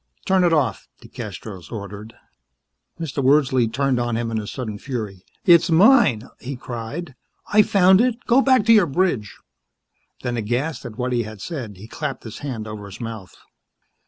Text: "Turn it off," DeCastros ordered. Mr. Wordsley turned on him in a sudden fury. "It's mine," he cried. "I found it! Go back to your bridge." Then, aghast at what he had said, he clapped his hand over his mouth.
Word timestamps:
"Turn 0.25 0.43
it 0.43 0.51
off," 0.51 0.87
DeCastros 1.03 1.71
ordered. 1.71 2.15
Mr. 2.99 3.23
Wordsley 3.23 3.67
turned 3.71 3.99
on 3.99 4.17
him 4.17 4.31
in 4.31 4.39
a 4.39 4.47
sudden 4.47 4.79
fury. 4.79 5.21
"It's 5.45 5.69
mine," 5.69 6.27
he 6.39 6.55
cried. 6.55 7.13
"I 7.53 7.61
found 7.61 8.01
it! 8.01 8.17
Go 8.25 8.41
back 8.41 8.65
to 8.65 8.73
your 8.73 8.87
bridge." 8.87 9.37
Then, 10.23 10.37
aghast 10.37 10.87
at 10.87 10.97
what 10.97 11.13
he 11.13 11.21
had 11.21 11.39
said, 11.39 11.77
he 11.77 11.87
clapped 11.87 12.23
his 12.23 12.39
hand 12.39 12.67
over 12.67 12.87
his 12.87 12.99
mouth. 12.99 13.35